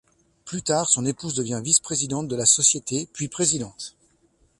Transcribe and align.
Plus 0.45 0.63
tard, 0.63 0.89
son 0.89 1.05
épouse 1.05 1.35
devient 1.35 1.61
vice-présidente 1.63 2.27
de 2.27 2.35
la 2.35 2.47
Société, 2.47 3.07
puis 3.13 3.27
présidente. 3.27 3.95